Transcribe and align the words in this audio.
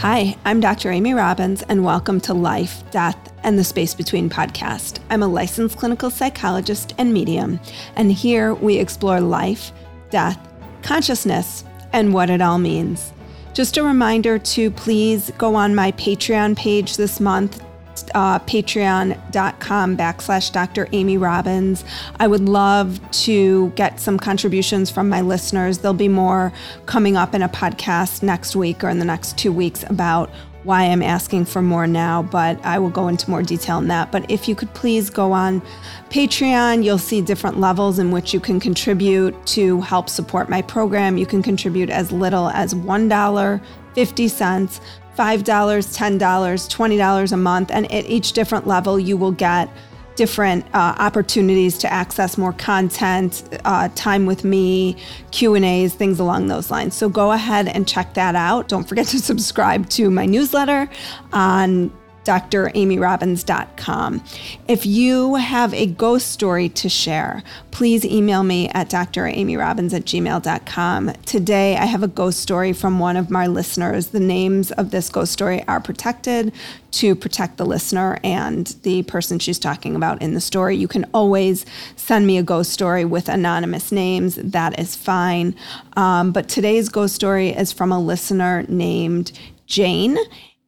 Hi, 0.00 0.34
I'm 0.46 0.60
Dr. 0.60 0.90
Amy 0.90 1.12
Robbins, 1.12 1.60
and 1.60 1.84
welcome 1.84 2.22
to 2.22 2.32
Life, 2.32 2.90
Death, 2.90 3.18
and 3.42 3.58
the 3.58 3.64
Space 3.64 3.92
Between 3.92 4.30
podcast. 4.30 4.98
I'm 5.10 5.22
a 5.22 5.28
licensed 5.28 5.76
clinical 5.76 6.08
psychologist 6.08 6.94
and 6.96 7.12
medium, 7.12 7.60
and 7.96 8.10
here 8.10 8.54
we 8.54 8.78
explore 8.78 9.20
life, 9.20 9.72
death, 10.08 10.38
consciousness, 10.80 11.64
and 11.92 12.14
what 12.14 12.30
it 12.30 12.40
all 12.40 12.56
means. 12.56 13.12
Just 13.52 13.76
a 13.76 13.82
reminder 13.82 14.38
to 14.38 14.70
please 14.70 15.32
go 15.36 15.54
on 15.54 15.74
my 15.74 15.92
Patreon 15.92 16.56
page 16.56 16.96
this 16.96 17.20
month 17.20 17.62
uh, 18.14 18.38
patreon.com 18.40 19.96
backslash 19.96 20.52
Dr. 20.52 20.88
Amy 20.92 21.18
Robbins. 21.18 21.84
I 22.18 22.26
would 22.26 22.48
love 22.48 23.00
to 23.24 23.70
get 23.70 24.00
some 24.00 24.18
contributions 24.18 24.90
from 24.90 25.08
my 25.08 25.20
listeners. 25.20 25.78
There'll 25.78 25.94
be 25.94 26.08
more 26.08 26.52
coming 26.86 27.16
up 27.16 27.34
in 27.34 27.42
a 27.42 27.48
podcast 27.48 28.22
next 28.22 28.56
week 28.56 28.82
or 28.82 28.88
in 28.88 28.98
the 28.98 29.04
next 29.04 29.38
two 29.38 29.52
weeks 29.52 29.84
about 29.84 30.30
why 30.64 30.84
I'm 30.84 31.02
asking 31.02 31.46
for 31.46 31.62
more 31.62 31.86
now, 31.86 32.22
but 32.22 32.62
I 32.64 32.78
will 32.78 32.90
go 32.90 33.08
into 33.08 33.30
more 33.30 33.42
detail 33.42 33.78
on 33.78 33.88
that. 33.88 34.12
But 34.12 34.30
if 34.30 34.46
you 34.46 34.54
could 34.54 34.72
please 34.74 35.08
go 35.08 35.32
on 35.32 35.62
Patreon, 36.10 36.84
you'll 36.84 36.98
see 36.98 37.22
different 37.22 37.58
levels 37.58 37.98
in 37.98 38.10
which 38.10 38.34
you 38.34 38.40
can 38.40 38.60
contribute 38.60 39.34
to 39.46 39.80
help 39.80 40.10
support 40.10 40.50
my 40.50 40.62
program. 40.62 41.16
You 41.16 41.26
can 41.26 41.42
contribute 41.42 41.88
as 41.88 42.12
little 42.12 42.50
as 42.50 42.74
$1.50 42.74 44.80
$5, 45.20 45.42
$10, 45.42 46.18
$20 46.18 47.32
a 47.32 47.36
month. 47.36 47.70
And 47.70 47.92
at 47.92 48.06
each 48.06 48.32
different 48.32 48.66
level, 48.66 48.98
you 48.98 49.18
will 49.18 49.32
get 49.32 49.68
different 50.16 50.64
uh, 50.74 50.94
opportunities 50.98 51.76
to 51.78 51.92
access 51.92 52.38
more 52.38 52.54
content, 52.54 53.42
uh, 53.66 53.90
time 53.94 54.24
with 54.24 54.44
me, 54.44 54.96
Q 55.30 55.54
and 55.54 55.64
A's, 55.64 55.94
things 55.94 56.20
along 56.20 56.48
those 56.48 56.70
lines. 56.70 56.94
So 56.94 57.10
go 57.10 57.32
ahead 57.32 57.68
and 57.68 57.86
check 57.86 58.14
that 58.14 58.34
out. 58.34 58.68
Don't 58.68 58.88
forget 58.88 59.06
to 59.08 59.18
subscribe 59.30 59.90
to 59.90 60.10
my 60.10 60.24
newsletter 60.24 60.88
on 61.34 61.92
dramyrobbins.com. 62.24 64.24
If 64.68 64.86
you 64.86 65.34
have 65.36 65.74
a 65.74 65.86
ghost 65.86 66.30
story 66.30 66.68
to 66.70 66.88
share, 66.88 67.42
please 67.70 68.04
email 68.04 68.42
me 68.42 68.68
at 68.70 68.90
dramyrobbins 68.90 69.94
at 69.94 70.04
gmail.com. 70.04 71.12
Today, 71.26 71.76
I 71.76 71.86
have 71.86 72.02
a 72.02 72.08
ghost 72.08 72.40
story 72.40 72.72
from 72.72 72.98
one 72.98 73.16
of 73.16 73.30
my 73.30 73.46
listeners. 73.46 74.08
The 74.08 74.20
names 74.20 74.70
of 74.72 74.90
this 74.90 75.08
ghost 75.08 75.32
story 75.32 75.66
are 75.66 75.80
protected 75.80 76.52
to 76.92 77.14
protect 77.14 77.56
the 77.56 77.64
listener 77.64 78.18
and 78.24 78.66
the 78.82 79.02
person 79.04 79.38
she's 79.38 79.58
talking 79.58 79.94
about 79.94 80.20
in 80.20 80.34
the 80.34 80.40
story. 80.40 80.76
You 80.76 80.88
can 80.88 81.06
always 81.14 81.64
send 81.96 82.26
me 82.26 82.38
a 82.38 82.42
ghost 82.42 82.72
story 82.72 83.04
with 83.04 83.28
anonymous 83.28 83.92
names. 83.92 84.36
That 84.36 84.78
is 84.78 84.96
fine. 84.96 85.54
Um, 85.96 86.32
but 86.32 86.48
today's 86.48 86.88
ghost 86.88 87.14
story 87.14 87.50
is 87.50 87.72
from 87.72 87.92
a 87.92 88.00
listener 88.00 88.64
named 88.68 89.32
Jane. 89.66 90.18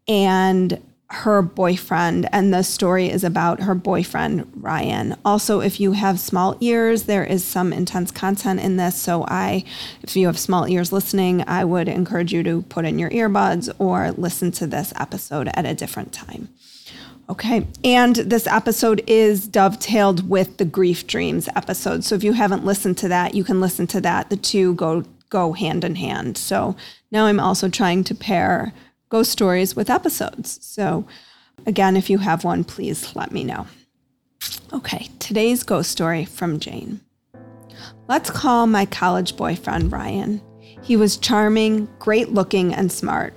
And 0.09 0.81
her 1.13 1.43
boyfriend, 1.43 2.27
and 2.33 2.55
the 2.55 2.63
story 2.63 3.11
is 3.11 3.23
about 3.23 3.61
her 3.61 3.75
boyfriend, 3.75 4.51
Ryan. 4.57 5.15
Also, 5.27 5.61
if 5.61 5.79
you 5.79 5.93
have 5.93 6.19
small 6.19 6.57
ears, 6.61 7.03
there 7.03 7.25
is 7.25 7.45
some 7.45 7.71
intense 7.71 8.11
content 8.11 8.61
in 8.61 8.79
this. 8.79 8.97
So, 8.97 9.25
I, 9.29 9.65
if 10.03 10.17
you 10.17 10.27
have 10.27 10.39
small 10.39 10.67
ears 10.67 10.91
listening, 10.91 11.45
I 11.47 11.65
would 11.65 11.87
encourage 11.87 12.33
you 12.33 12.43
to 12.45 12.63
put 12.63 12.87
in 12.87 12.99
your 12.99 13.11
earbuds 13.11 13.71
or 13.79 14.13
listen 14.13 14.53
to 14.53 14.67
this 14.67 14.95
episode 14.97 15.51
at 15.53 15.67
a 15.67 15.75
different 15.75 16.15
time. 16.15 16.49
Okay. 17.29 17.67
And 17.85 18.17
this 18.17 18.47
episode 18.47 19.05
is 19.07 19.47
dovetailed 19.47 20.29
with 20.29 20.57
the 20.57 20.65
Grief 20.65 21.07
Dreams 21.07 21.47
episode. 21.55 22.05
So, 22.05 22.15
if 22.15 22.25
you 22.25 22.33
haven't 22.33 22.65
listened 22.65 22.97
to 22.99 23.09
that, 23.09 23.35
you 23.35 23.45
can 23.45 23.61
listen 23.61 23.87
to 23.89 24.01
that. 24.01 24.31
The 24.31 24.37
two 24.37 24.75
go 24.77 25.05
go 25.29 25.53
hand 25.53 25.85
in 25.85 25.97
hand. 25.97 26.39
So, 26.39 26.75
now 27.11 27.27
I'm 27.27 27.39
also 27.39 27.69
trying 27.69 28.03
to 28.05 28.15
pair 28.15 28.73
ghost 29.13 29.31
stories 29.31 29.77
with 29.77 29.91
episodes. 29.91 30.59
So, 30.63 31.05
again, 31.67 31.99
if 31.99 32.09
you 32.09 32.17
have 32.17 32.45
one, 32.45 32.65
please 32.65 33.15
let 33.15 33.31
me 33.31 33.45
know. 33.45 33.67
Okay, 34.73 35.11
today's 35.19 35.63
ghost 35.63 35.91
story 35.91 36.25
from 36.25 36.59
Jane. 36.59 37.03
Let's 38.09 38.31
call 38.31 38.67
my 38.67 38.87
college 38.87 39.37
boyfriend 39.37 39.93
Ryan. 39.93 40.41
He 40.83 40.97
was 40.97 41.19
charming, 41.19 41.89
great 41.99 42.31
looking, 42.31 42.73
and 42.73 42.91
smart. 42.91 43.35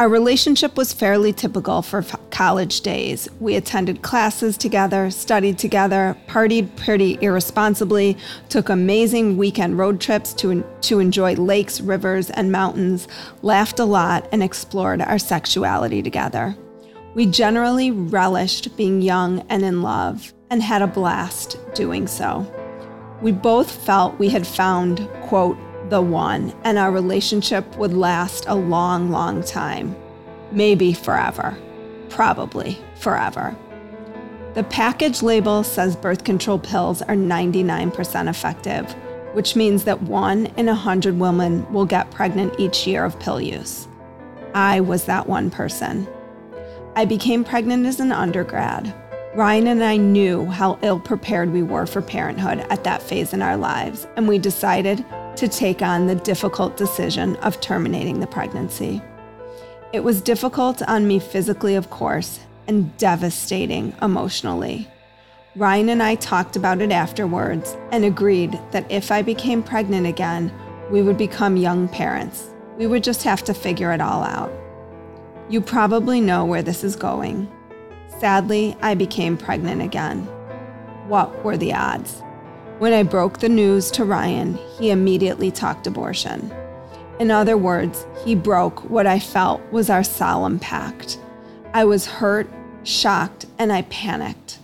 Our 0.00 0.08
relationship 0.08 0.78
was 0.78 0.94
fairly 0.94 1.30
typical 1.30 1.82
for 1.82 2.00
college 2.30 2.80
days. 2.80 3.28
We 3.38 3.56
attended 3.56 4.00
classes 4.00 4.56
together, 4.56 5.10
studied 5.10 5.58
together, 5.58 6.16
partied 6.26 6.74
pretty 6.74 7.18
irresponsibly, 7.20 8.16
took 8.48 8.70
amazing 8.70 9.36
weekend 9.36 9.76
road 9.76 10.00
trips 10.00 10.32
to, 10.36 10.64
to 10.80 11.00
enjoy 11.00 11.34
lakes, 11.34 11.82
rivers, 11.82 12.30
and 12.30 12.50
mountains, 12.50 13.08
laughed 13.42 13.78
a 13.78 13.84
lot, 13.84 14.26
and 14.32 14.42
explored 14.42 15.02
our 15.02 15.18
sexuality 15.18 16.02
together. 16.02 16.56
We 17.14 17.26
generally 17.26 17.90
relished 17.90 18.74
being 18.78 19.02
young 19.02 19.40
and 19.50 19.62
in 19.62 19.82
love 19.82 20.32
and 20.48 20.62
had 20.62 20.80
a 20.80 20.86
blast 20.86 21.58
doing 21.74 22.06
so. 22.06 22.50
We 23.20 23.32
both 23.32 23.70
felt 23.70 24.18
we 24.18 24.30
had 24.30 24.46
found, 24.46 25.06
quote, 25.24 25.58
the 25.90 26.00
one, 26.00 26.54
and 26.64 26.78
our 26.78 26.90
relationship 26.90 27.76
would 27.76 27.92
last 27.92 28.44
a 28.46 28.54
long, 28.54 29.10
long 29.10 29.42
time. 29.42 29.94
Maybe 30.52 30.92
forever. 30.92 31.58
Probably 32.08 32.78
forever. 32.96 33.56
The 34.54 34.64
package 34.64 35.22
label 35.22 35.62
says 35.62 35.94
birth 35.96 36.24
control 36.24 36.58
pills 36.58 37.02
are 37.02 37.14
99% 37.14 38.28
effective, 38.28 38.90
which 39.32 39.54
means 39.54 39.84
that 39.84 40.02
one 40.02 40.46
in 40.56 40.68
a 40.68 40.74
hundred 40.74 41.18
women 41.18 41.70
will 41.72 41.84
get 41.84 42.10
pregnant 42.10 42.58
each 42.58 42.86
year 42.86 43.04
of 43.04 43.18
pill 43.20 43.40
use. 43.40 43.86
I 44.54 44.80
was 44.80 45.04
that 45.04 45.28
one 45.28 45.50
person. 45.50 46.08
I 46.96 47.04
became 47.04 47.44
pregnant 47.44 47.86
as 47.86 48.00
an 48.00 48.10
undergrad. 48.10 48.92
Ryan 49.36 49.68
and 49.68 49.84
I 49.84 49.96
knew 49.96 50.46
how 50.46 50.80
ill 50.82 50.98
prepared 50.98 51.52
we 51.52 51.62
were 51.62 51.86
for 51.86 52.02
parenthood 52.02 52.66
at 52.70 52.82
that 52.82 53.00
phase 53.00 53.32
in 53.32 53.42
our 53.42 53.56
lives, 53.56 54.08
and 54.16 54.26
we 54.26 54.38
decided 54.38 55.04
to 55.40 55.48
take 55.48 55.80
on 55.80 56.06
the 56.06 56.14
difficult 56.14 56.76
decision 56.76 57.34
of 57.36 57.62
terminating 57.62 58.20
the 58.20 58.26
pregnancy. 58.26 59.00
It 59.90 60.04
was 60.04 60.20
difficult 60.20 60.82
on 60.82 61.08
me 61.08 61.18
physically, 61.18 61.76
of 61.76 61.88
course, 61.88 62.40
and 62.68 62.94
devastating 62.98 63.94
emotionally. 64.02 64.86
Ryan 65.56 65.88
and 65.88 66.02
I 66.02 66.16
talked 66.16 66.56
about 66.56 66.82
it 66.82 66.92
afterwards 66.92 67.74
and 67.90 68.04
agreed 68.04 68.60
that 68.70 68.90
if 68.92 69.10
I 69.10 69.22
became 69.22 69.62
pregnant 69.62 70.06
again, 70.06 70.52
we 70.90 71.00
would 71.00 71.16
become 71.16 71.56
young 71.56 71.88
parents. 71.88 72.50
We 72.76 72.86
would 72.86 73.02
just 73.02 73.22
have 73.22 73.42
to 73.44 73.54
figure 73.54 73.92
it 73.92 74.02
all 74.02 74.22
out. 74.22 74.52
You 75.48 75.62
probably 75.62 76.20
know 76.20 76.44
where 76.44 76.62
this 76.62 76.84
is 76.84 76.96
going. 76.96 77.50
Sadly, 78.18 78.76
I 78.82 78.94
became 78.94 79.38
pregnant 79.38 79.80
again. 79.80 80.18
What 81.08 81.42
were 81.42 81.56
the 81.56 81.72
odds? 81.72 82.22
When 82.80 82.94
I 82.94 83.02
broke 83.02 83.40
the 83.40 83.48
news 83.50 83.90
to 83.90 84.06
Ryan, 84.06 84.58
he 84.78 84.88
immediately 84.88 85.50
talked 85.50 85.86
abortion. 85.86 86.50
In 87.18 87.30
other 87.30 87.58
words, 87.58 88.06
he 88.24 88.34
broke 88.34 88.88
what 88.88 89.06
I 89.06 89.18
felt 89.18 89.60
was 89.70 89.90
our 89.90 90.02
solemn 90.02 90.58
pact. 90.58 91.18
I 91.74 91.84
was 91.84 92.06
hurt, 92.06 92.48
shocked, 92.84 93.44
and 93.58 93.70
I 93.70 93.82
panicked. 93.82 94.60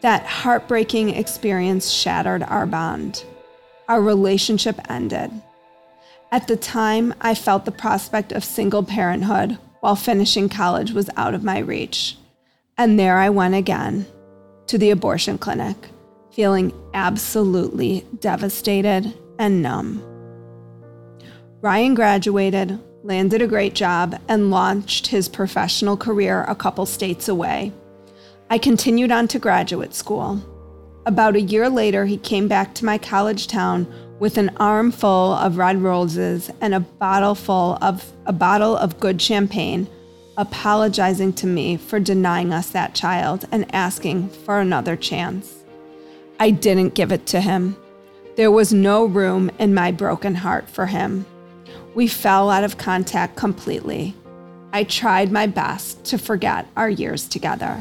That 0.00 0.26
heartbreaking 0.26 1.10
experience 1.10 1.92
shattered 1.92 2.42
our 2.42 2.66
bond. 2.66 3.24
Our 3.88 4.02
relationship 4.02 4.80
ended. 4.90 5.30
At 6.32 6.48
the 6.48 6.56
time, 6.56 7.14
I 7.20 7.36
felt 7.36 7.66
the 7.66 7.70
prospect 7.70 8.32
of 8.32 8.42
single 8.42 8.82
parenthood 8.82 9.58
while 9.78 9.94
finishing 9.94 10.48
college 10.48 10.90
was 10.90 11.08
out 11.16 11.34
of 11.34 11.44
my 11.44 11.60
reach. 11.60 12.18
And 12.76 12.98
there 12.98 13.18
I 13.18 13.30
went 13.30 13.54
again 13.54 14.06
to 14.66 14.76
the 14.76 14.90
abortion 14.90 15.38
clinic 15.38 15.76
feeling 16.34 16.72
absolutely 16.94 18.04
devastated 18.18 19.14
and 19.38 19.62
numb. 19.62 20.02
Ryan 21.60 21.94
graduated, 21.94 22.78
landed 23.04 23.40
a 23.40 23.46
great 23.46 23.74
job, 23.74 24.20
and 24.28 24.50
launched 24.50 25.06
his 25.06 25.28
professional 25.28 25.96
career 25.96 26.44
a 26.48 26.54
couple 26.54 26.86
states 26.86 27.28
away. 27.28 27.72
I 28.50 28.58
continued 28.58 29.12
on 29.12 29.28
to 29.28 29.38
graduate 29.38 29.94
school. 29.94 30.42
About 31.06 31.36
a 31.36 31.40
year 31.40 31.68
later, 31.68 32.04
he 32.04 32.16
came 32.16 32.48
back 32.48 32.74
to 32.74 32.84
my 32.84 32.98
college 32.98 33.46
town 33.46 33.86
with 34.18 34.36
an 34.36 34.50
armful 34.56 35.34
of 35.34 35.56
red 35.56 35.82
roses 35.82 36.50
and 36.60 36.74
a 36.74 36.80
bottle 36.80 37.34
full 37.34 37.78
of 37.80 38.12
a 38.26 38.32
bottle 38.32 38.76
of 38.76 39.00
good 39.00 39.20
champagne, 39.20 39.88
apologizing 40.36 41.32
to 41.34 41.46
me 41.46 41.76
for 41.76 42.00
denying 42.00 42.52
us 42.52 42.70
that 42.70 42.94
child 42.94 43.46
and 43.52 43.72
asking 43.74 44.28
for 44.28 44.60
another 44.60 44.96
chance. 44.96 45.63
I 46.40 46.50
didn't 46.50 46.94
give 46.94 47.12
it 47.12 47.26
to 47.26 47.40
him. 47.40 47.76
There 48.36 48.50
was 48.50 48.72
no 48.72 49.04
room 49.04 49.50
in 49.58 49.74
my 49.74 49.92
broken 49.92 50.34
heart 50.34 50.68
for 50.68 50.86
him. 50.86 51.26
We 51.94 52.08
fell 52.08 52.50
out 52.50 52.64
of 52.64 52.78
contact 52.78 53.36
completely. 53.36 54.14
I 54.72 54.82
tried 54.82 55.30
my 55.30 55.46
best 55.46 56.04
to 56.06 56.18
forget 56.18 56.66
our 56.76 56.90
years 56.90 57.28
together. 57.28 57.80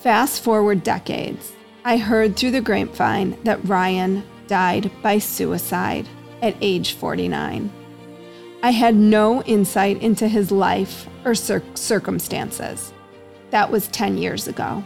Fast 0.00 0.42
forward 0.42 0.82
decades, 0.82 1.52
I 1.84 1.96
heard 1.96 2.36
through 2.36 2.50
the 2.50 2.60
grapevine 2.60 3.38
that 3.44 3.64
Ryan 3.68 4.24
died 4.48 4.90
by 5.02 5.18
suicide 5.18 6.08
at 6.42 6.56
age 6.60 6.94
49. 6.94 7.72
I 8.64 8.70
had 8.70 8.96
no 8.96 9.42
insight 9.44 10.02
into 10.02 10.26
his 10.26 10.50
life 10.50 11.08
or 11.24 11.36
cir- 11.36 11.62
circumstances. 11.74 12.92
That 13.50 13.70
was 13.70 13.86
10 13.88 14.18
years 14.18 14.48
ago. 14.48 14.82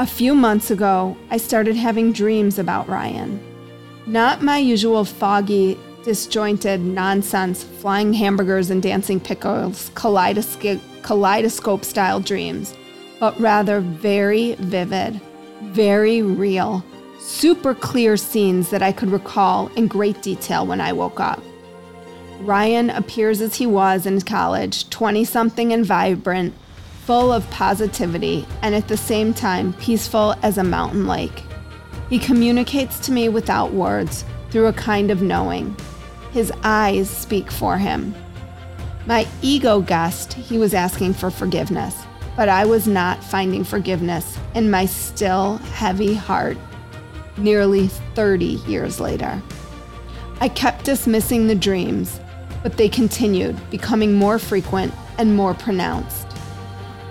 A 0.00 0.06
few 0.06 0.34
months 0.34 0.70
ago, 0.70 1.14
I 1.28 1.36
started 1.36 1.76
having 1.76 2.10
dreams 2.10 2.58
about 2.58 2.88
Ryan. 2.88 3.38
Not 4.06 4.40
my 4.40 4.56
usual 4.56 5.04
foggy, 5.04 5.78
disjointed 6.04 6.80
nonsense, 6.80 7.62
flying 7.64 8.14
hamburgers 8.14 8.70
and 8.70 8.82
dancing 8.82 9.20
pickles, 9.20 9.90
kaleidoscope, 9.94 10.80
kaleidoscope 11.02 11.84
style 11.84 12.18
dreams, 12.18 12.74
but 13.18 13.38
rather 13.38 13.80
very 13.80 14.54
vivid, 14.54 15.20
very 15.64 16.22
real, 16.22 16.82
super 17.18 17.74
clear 17.74 18.16
scenes 18.16 18.70
that 18.70 18.82
I 18.82 18.92
could 18.92 19.10
recall 19.10 19.66
in 19.76 19.86
great 19.86 20.22
detail 20.22 20.66
when 20.66 20.80
I 20.80 20.94
woke 20.94 21.20
up. 21.20 21.42
Ryan 22.40 22.88
appears 22.88 23.42
as 23.42 23.56
he 23.56 23.66
was 23.66 24.06
in 24.06 24.22
college, 24.22 24.88
20 24.88 25.26
something 25.26 25.74
and 25.74 25.84
vibrant, 25.84 26.54
full 27.10 27.32
of 27.32 27.50
positivity, 27.50 28.46
and 28.62 28.72
at 28.72 28.86
the 28.86 28.96
same 28.96 29.34
time 29.34 29.72
peaceful 29.72 30.32
as 30.44 30.58
a 30.58 30.62
mountain 30.62 31.08
lake. 31.08 31.42
He 32.08 32.20
communicates 32.20 33.00
to 33.00 33.10
me 33.10 33.28
without 33.28 33.72
words, 33.72 34.24
through 34.50 34.68
a 34.68 34.72
kind 34.72 35.10
of 35.10 35.20
knowing. 35.20 35.74
His 36.30 36.52
eyes 36.62 37.10
speak 37.10 37.50
for 37.50 37.76
him. 37.76 38.14
My 39.06 39.26
ego 39.42 39.80
guessed 39.80 40.34
he 40.34 40.56
was 40.56 40.72
asking 40.72 41.14
for 41.14 41.32
forgiveness, 41.32 42.00
but 42.36 42.48
I 42.48 42.64
was 42.64 42.86
not 42.86 43.24
finding 43.24 43.64
forgiveness 43.64 44.38
in 44.54 44.70
my 44.70 44.86
still 44.86 45.56
heavy 45.74 46.14
heart 46.14 46.58
nearly 47.36 47.88
30 48.14 48.44
years 48.68 49.00
later. 49.00 49.42
I 50.40 50.48
kept 50.48 50.84
dismissing 50.84 51.48
the 51.48 51.56
dreams, 51.56 52.20
but 52.62 52.76
they 52.76 52.88
continued, 52.88 53.58
becoming 53.68 54.14
more 54.14 54.38
frequent 54.38 54.94
and 55.18 55.34
more 55.34 55.54
pronounced. 55.54 56.29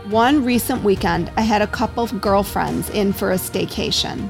One 0.05 0.43
recent 0.43 0.83
weekend, 0.83 1.31
I 1.37 1.41
had 1.41 1.61
a 1.61 1.67
couple 1.67 2.03
of 2.03 2.19
girlfriends 2.19 2.89
in 2.89 3.13
for 3.13 3.31
a 3.31 3.35
staycation. 3.35 4.29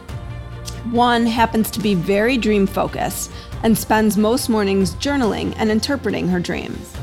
One 0.92 1.26
happens 1.26 1.72
to 1.72 1.80
be 1.80 1.94
very 1.94 2.38
dream 2.38 2.68
focused 2.68 3.32
and 3.64 3.78
spends 3.78 4.18
most 4.18 4.50
mornings 4.50 4.96
journaling 4.96 5.54
and 5.58 5.70
interpreting 5.70 6.28
her 6.28 6.40
dreams. 6.40 6.94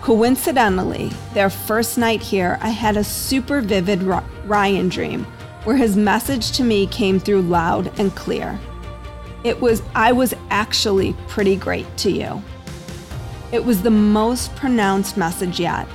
Coincidentally, 0.00 1.10
their 1.34 1.50
first 1.50 1.98
night 1.98 2.22
here, 2.22 2.58
I 2.62 2.70
had 2.70 2.96
a 2.96 3.04
super 3.04 3.60
vivid 3.60 4.02
Ryan 4.02 4.88
dream 4.88 5.24
where 5.64 5.76
his 5.76 5.96
message 5.96 6.52
to 6.52 6.64
me 6.64 6.86
came 6.86 7.18
through 7.18 7.42
loud 7.42 7.98
and 7.98 8.14
clear. 8.14 8.58
It 9.42 9.60
was, 9.60 9.82
I 9.94 10.12
was 10.12 10.34
actually 10.50 11.14
pretty 11.26 11.56
great 11.56 11.94
to 11.98 12.10
you. 12.10 12.42
It 13.52 13.64
was 13.64 13.82
the 13.82 13.90
most 13.90 14.54
pronounced 14.56 15.16
message 15.16 15.60
yet. 15.60 15.86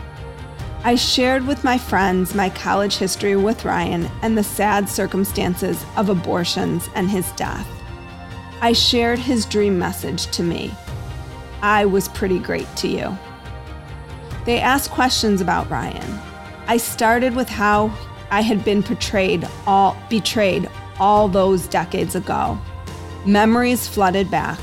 I 0.81 0.96
shared 0.96 1.46
with 1.46 1.66
my 1.66 1.78
friends 1.78 2.34
my 2.34 2.50
college 2.50 2.96
history 2.96 3.36
with 3.36 3.66
Ryan 3.66 4.10
and 4.22 4.38
the 4.38 4.44
sad 4.44 4.88
circumstances 4.88 5.84
of 5.98 6.08
abortions 6.08 6.90
and 6.96 7.10
his 7.10 7.30
death. 7.34 7.68
I 8.62 8.72
shared 8.72 9.20
his 9.20 9.46
dream 9.46 9.78
message 9.78 10.28
to 10.28 10.42
me. 10.42 10.74
I 11.62 11.84
was 11.84 12.08
pretty 12.08 12.40
great 12.40 12.74
to 12.78 12.88
you. 12.88 13.18
They 14.46 14.62
asked 14.62 14.90
questions 14.92 15.42
about 15.42 15.70
Ryan. 15.70 16.18
I 16.68 16.78
started 16.78 17.36
with 17.36 17.50
how 17.50 17.92
I 18.31 18.40
had 18.40 18.64
been 18.64 18.81
portrayed 18.81 19.46
all 19.68 19.98
betrayed 20.10 20.70
all 20.98 21.28
those 21.28 21.68
decades 21.68 22.16
ago. 22.16 22.58
Memories 23.26 23.86
flooded 23.86 24.31
back. 24.31 24.60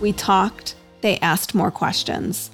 We 0.00 0.14
talked, 0.14 0.76
they 1.02 1.18
asked 1.18 1.54
more 1.54 1.70
questions. 1.70 2.50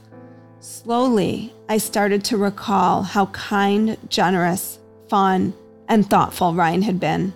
Slowly, 0.64 1.52
I 1.68 1.76
started 1.76 2.24
to 2.24 2.38
recall 2.38 3.02
how 3.02 3.26
kind, 3.26 3.98
generous, 4.08 4.78
fun, 5.10 5.52
and 5.88 6.08
thoughtful 6.08 6.54
Ryan 6.54 6.80
had 6.80 6.98
been. 6.98 7.34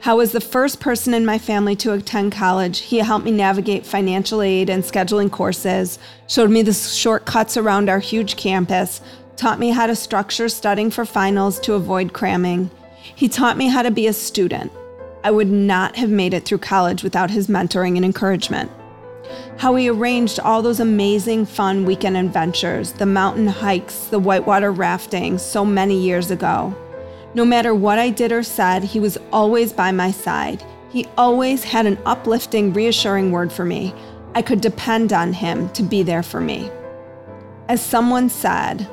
How, 0.00 0.20
as 0.20 0.32
the 0.32 0.40
first 0.42 0.78
person 0.78 1.14
in 1.14 1.24
my 1.24 1.38
family 1.38 1.74
to 1.76 1.94
attend 1.94 2.32
college, 2.32 2.80
he 2.80 2.98
helped 2.98 3.24
me 3.24 3.30
navigate 3.30 3.86
financial 3.86 4.42
aid 4.42 4.68
and 4.68 4.84
scheduling 4.84 5.32
courses, 5.32 5.98
showed 6.28 6.50
me 6.50 6.60
the 6.60 6.74
shortcuts 6.74 7.56
around 7.56 7.88
our 7.88 8.00
huge 8.00 8.36
campus, 8.36 9.00
taught 9.36 9.58
me 9.58 9.70
how 9.70 9.86
to 9.86 9.96
structure 9.96 10.50
studying 10.50 10.90
for 10.90 11.06
finals 11.06 11.58
to 11.60 11.72
avoid 11.72 12.12
cramming. 12.12 12.70
He 13.00 13.30
taught 13.30 13.56
me 13.56 13.68
how 13.68 13.80
to 13.80 13.90
be 13.90 14.08
a 14.08 14.12
student. 14.12 14.70
I 15.24 15.30
would 15.30 15.50
not 15.50 15.96
have 15.96 16.10
made 16.10 16.34
it 16.34 16.44
through 16.44 16.58
college 16.58 17.02
without 17.02 17.30
his 17.30 17.46
mentoring 17.46 17.96
and 17.96 18.04
encouragement 18.04 18.70
how 19.58 19.74
he 19.74 19.88
arranged 19.88 20.40
all 20.40 20.62
those 20.62 20.80
amazing 20.80 21.46
fun 21.46 21.84
weekend 21.84 22.16
adventures, 22.16 22.92
the 22.92 23.06
mountain 23.06 23.46
hikes, 23.46 24.06
the 24.06 24.18
whitewater 24.18 24.72
rafting 24.72 25.38
so 25.38 25.64
many 25.64 25.98
years 25.98 26.30
ago. 26.30 26.74
No 27.34 27.44
matter 27.44 27.74
what 27.74 27.98
I 27.98 28.10
did 28.10 28.32
or 28.32 28.42
said, 28.42 28.84
he 28.84 29.00
was 29.00 29.18
always 29.32 29.72
by 29.72 29.92
my 29.92 30.10
side. 30.10 30.64
He 30.90 31.06
always 31.18 31.64
had 31.64 31.86
an 31.86 31.98
uplifting, 32.06 32.72
reassuring 32.72 33.30
word 33.30 33.52
for 33.52 33.64
me. 33.64 33.94
I 34.34 34.42
could 34.42 34.60
depend 34.60 35.12
on 35.12 35.32
him 35.32 35.68
to 35.70 35.82
be 35.82 36.02
there 36.02 36.22
for 36.22 36.40
me. 36.40 36.70
As 37.68 37.84
someone 37.84 38.28
said, 38.28 38.88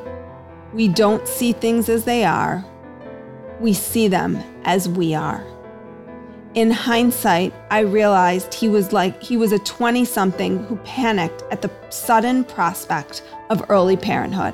we 0.74 0.88
don't 0.88 1.28
see 1.28 1.54
things 1.54 1.88
as 1.90 2.06
they 2.06 2.26
are, 2.26 2.66
we 3.60 3.74
see 3.74 4.08
them 4.08 4.38
as 4.64 4.90
we 4.90 5.14
are. 5.14 5.46
In 6.56 6.70
hindsight, 6.70 7.52
I 7.72 7.80
realized 7.80 8.54
he 8.54 8.70
was 8.70 8.94
like 8.94 9.24
he 9.24 9.38
was 9.38 9.52
a 9.52 9.58
20 9.58 10.06
something 10.06 10.64
who 10.66 10.76
panicked 10.78 11.42
at 11.50 11.64
the 11.64 11.72
sudden 11.90 12.44
prospect 12.44 13.24
of 13.50 13.66
early 13.70 13.98
parenthood. 13.98 14.54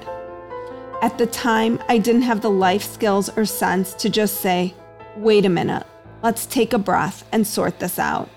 At 1.02 1.18
the 1.18 1.26
time, 1.26 1.78
I 1.90 1.98
didn't 1.98 2.22
have 2.22 2.40
the 2.40 2.50
life 2.50 2.84
skills 2.84 3.30
or 3.36 3.44
sense 3.44 3.94
to 3.96 4.10
just 4.10 4.40
say, 4.40 4.74
wait 5.18 5.46
a 5.46 5.50
minute, 5.50 5.86
let's 6.24 6.46
take 6.46 6.72
a 6.72 6.80
breath 6.80 7.28
and 7.34 7.46
sort 7.46 7.80
this 7.80 8.00
out. 8.00 8.30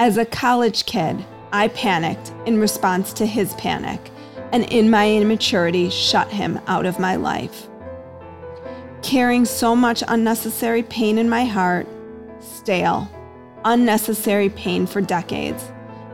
As 0.00 0.16
a 0.16 0.24
college 0.24 0.84
kid, 0.84 1.24
I 1.52 1.68
panicked 1.68 2.32
in 2.44 2.58
response 2.58 3.12
to 3.14 3.26
his 3.26 3.54
panic, 3.54 4.10
and 4.50 4.64
in 4.64 4.90
my 4.90 5.08
immaturity, 5.08 5.90
shut 5.90 6.28
him 6.28 6.60
out 6.66 6.86
of 6.86 6.98
my 6.98 7.14
life. 7.14 7.68
Carrying 9.02 9.44
so 9.44 9.76
much 9.76 10.02
unnecessary 10.08 10.82
pain 10.82 11.18
in 11.18 11.28
my 11.28 11.44
heart, 11.44 11.86
stale, 12.40 13.08
unnecessary 13.64 14.48
pain 14.50 14.86
for 14.86 15.00
decades. 15.00 15.70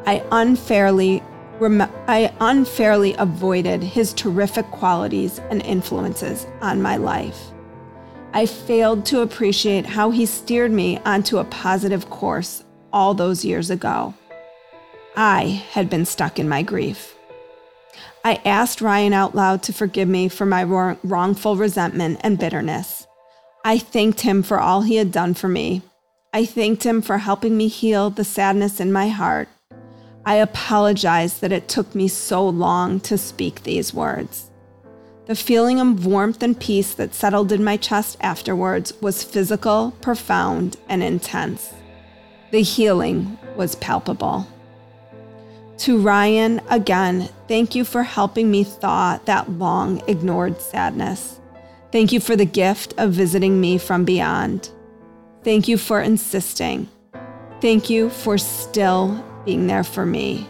I 0.06 0.24
unfairly 0.30 1.22
rem- 1.58 1.90
I 2.06 2.32
unfairly 2.40 3.14
avoided 3.14 3.82
his 3.82 4.12
terrific 4.12 4.66
qualities 4.70 5.38
and 5.50 5.62
influences 5.62 6.46
on 6.60 6.82
my 6.82 6.96
life. 6.96 7.52
I 8.32 8.46
failed 8.46 9.06
to 9.06 9.22
appreciate 9.22 9.86
how 9.86 10.10
he 10.10 10.26
steered 10.26 10.70
me 10.70 10.98
onto 11.04 11.38
a 11.38 11.44
positive 11.44 12.10
course 12.10 12.64
all 12.92 13.14
those 13.14 13.44
years 13.44 13.70
ago. 13.70 14.14
I 15.16 15.64
had 15.72 15.88
been 15.88 16.04
stuck 16.04 16.38
in 16.38 16.48
my 16.48 16.62
grief. 16.62 17.14
I 18.24 18.40
asked 18.44 18.80
Ryan 18.80 19.12
out 19.12 19.34
loud 19.34 19.62
to 19.64 19.72
forgive 19.72 20.08
me 20.08 20.28
for 20.28 20.44
my 20.44 20.64
wrongful 20.64 21.56
resentment 21.56 22.20
and 22.22 22.38
bitterness. 22.38 23.06
I 23.64 23.78
thanked 23.78 24.20
him 24.20 24.42
for 24.42 24.60
all 24.60 24.82
he 24.82 24.96
had 24.96 25.10
done 25.12 25.34
for 25.34 25.48
me 25.48 25.82
I 26.36 26.44
thanked 26.44 26.84
him 26.84 27.00
for 27.00 27.16
helping 27.16 27.56
me 27.56 27.66
heal 27.66 28.10
the 28.10 28.22
sadness 28.22 28.78
in 28.78 28.92
my 28.92 29.08
heart. 29.08 29.48
I 30.26 30.34
apologized 30.34 31.40
that 31.40 31.50
it 31.50 31.66
took 31.66 31.94
me 31.94 32.08
so 32.08 32.46
long 32.46 33.00
to 33.08 33.16
speak 33.16 33.62
these 33.62 33.94
words. 33.94 34.50
The 35.24 35.34
feeling 35.34 35.80
of 35.80 36.04
warmth 36.04 36.42
and 36.42 36.60
peace 36.60 36.92
that 36.92 37.14
settled 37.14 37.52
in 37.52 37.64
my 37.64 37.78
chest 37.78 38.18
afterwards 38.20 38.92
was 39.00 39.24
physical, 39.24 39.92
profound, 40.02 40.76
and 40.90 41.02
intense. 41.02 41.72
The 42.50 42.60
healing 42.60 43.38
was 43.56 43.76
palpable. 43.76 44.46
To 45.78 45.96
Ryan, 45.98 46.60
again, 46.68 47.30
thank 47.48 47.74
you 47.74 47.82
for 47.82 48.02
helping 48.02 48.50
me 48.50 48.62
thaw 48.62 49.18
that 49.24 49.52
long 49.52 50.02
ignored 50.06 50.60
sadness. 50.60 51.40
Thank 51.92 52.12
you 52.12 52.20
for 52.20 52.36
the 52.36 52.44
gift 52.44 52.92
of 52.98 53.12
visiting 53.12 53.58
me 53.58 53.78
from 53.78 54.04
beyond. 54.04 54.68
Thank 55.46 55.68
you 55.68 55.78
for 55.78 56.00
insisting. 56.00 56.88
Thank 57.60 57.88
you 57.88 58.10
for 58.10 58.36
still 58.36 59.24
being 59.44 59.68
there 59.68 59.84
for 59.84 60.04
me, 60.04 60.44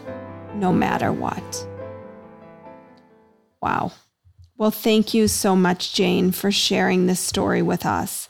no 0.55 0.73
matter 0.73 1.13
what. 1.13 1.67
Wow. 3.61 3.91
Well, 4.57 4.71
thank 4.71 5.13
you 5.13 5.27
so 5.27 5.55
much, 5.55 5.93
Jane, 5.93 6.31
for 6.31 6.51
sharing 6.51 7.05
this 7.05 7.19
story 7.19 7.61
with 7.61 7.85
us. 7.85 8.27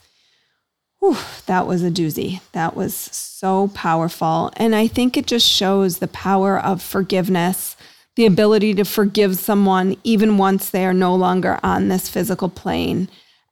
Whew, 0.98 1.16
that 1.46 1.66
was 1.66 1.82
a 1.82 1.90
doozy. 1.90 2.42
That 2.52 2.76
was 2.76 2.94
so 2.94 3.68
powerful. 3.68 4.52
And 4.58 4.74
I 4.74 4.88
think 4.88 5.16
it 5.16 5.26
just 5.26 5.48
shows 5.48 6.00
the 6.00 6.08
power 6.08 6.60
of 6.60 6.82
forgiveness, 6.82 7.78
the 8.14 8.26
ability 8.26 8.74
to 8.74 8.84
forgive 8.84 9.38
someone 9.38 9.96
even 10.04 10.36
once 10.36 10.68
they 10.68 10.84
are 10.84 10.92
no 10.92 11.14
longer 11.14 11.58
on 11.62 11.88
this 11.88 12.10
physical 12.10 12.50
plane 12.50 13.08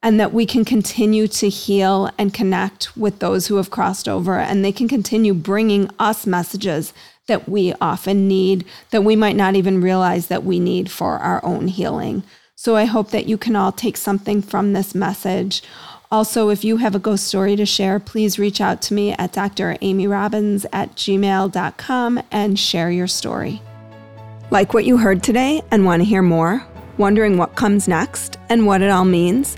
and 0.07 0.21
that 0.21 0.31
we 0.31 0.45
can 0.45 0.63
continue 0.63 1.27
to 1.27 1.49
heal 1.49 2.09
and 2.17 2.33
connect 2.33 2.95
with 2.95 3.19
those 3.19 3.47
who 3.47 3.57
have 3.57 3.69
crossed 3.69 4.07
over 4.07 4.39
and 4.39 4.63
they 4.63 4.71
can 4.71 4.87
continue 4.87 5.33
bringing 5.33 5.89
us 5.99 6.25
messages 6.25 6.93
that 7.25 7.49
we 7.49 7.73
often 7.81 8.25
need, 8.25 8.63
that 8.91 9.03
we 9.03 9.17
might 9.17 9.35
not 9.35 9.53
even 9.53 9.81
realize 9.81 10.27
that 10.27 10.45
we 10.45 10.61
need 10.61 10.89
for 10.89 11.17
our 11.17 11.43
own 11.43 11.67
healing. 11.67 12.23
So 12.55 12.77
I 12.77 12.85
hope 12.85 13.11
that 13.11 13.25
you 13.25 13.37
can 13.37 13.57
all 13.57 13.73
take 13.73 13.97
something 13.97 14.41
from 14.41 14.71
this 14.71 14.95
message. 14.95 15.61
Also, 16.09 16.47
if 16.47 16.63
you 16.63 16.77
have 16.77 16.95
a 16.95 16.99
ghost 16.99 17.25
story 17.25 17.57
to 17.57 17.65
share, 17.65 17.99
please 17.99 18.39
reach 18.39 18.61
out 18.61 18.81
to 18.83 18.93
me 18.93 19.11
at 19.11 19.33
dramyrobbins 19.33 20.65
at 20.71 20.95
gmail.com 20.95 22.21
and 22.31 22.57
share 22.57 22.91
your 22.91 23.07
story. 23.07 23.61
Like 24.51 24.73
what 24.73 24.85
you 24.85 24.99
heard 24.99 25.21
today 25.21 25.63
and 25.69 25.83
want 25.83 25.99
to 25.99 26.07
hear 26.07 26.21
more? 26.21 26.65
Wondering 26.97 27.37
what 27.37 27.57
comes 27.57 27.89
next 27.89 28.37
and 28.47 28.65
what 28.65 28.81
it 28.81 28.89
all 28.89 29.03
means? 29.03 29.57